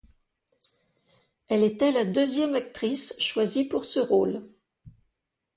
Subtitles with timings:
[1.47, 4.41] Elle était la deuxième actrice choisie pour ce rôle.